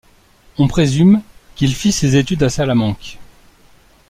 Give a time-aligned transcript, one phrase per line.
[0.57, 1.21] On présume
[1.55, 3.19] qu'il fit ses études à Salamanque.